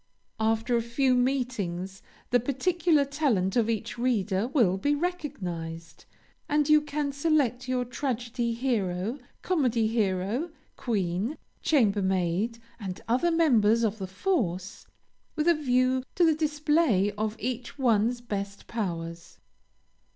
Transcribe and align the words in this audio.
After 0.39 0.75
a 0.75 0.81
few 0.81 1.13
meetings, 1.13 2.01
the 2.31 2.39
peculiar 2.39 3.05
talent 3.05 3.55
of 3.55 3.69
each 3.69 3.99
reader 3.99 4.47
will 4.47 4.75
be 4.77 4.95
recognized, 4.95 6.05
and 6.49 6.67
you 6.67 6.81
can 6.81 7.11
select 7.11 7.67
your 7.69 7.85
tragedy 7.85 8.53
hero, 8.55 9.19
comedy 9.43 9.85
hero, 9.85 10.49
queen, 10.75 11.37
chambermaid, 11.61 12.57
and 12.79 12.99
other 13.07 13.29
members 13.29 13.83
of 13.83 13.99
the 13.99 14.07
force, 14.07 14.87
with 15.35 15.47
a 15.47 15.53
view 15.53 16.01
to 16.15 16.25
the 16.25 16.33
display 16.33 17.11
of 17.11 17.35
each 17.37 17.77
one's 17.77 18.21
best 18.21 18.65
powers. 18.65 19.37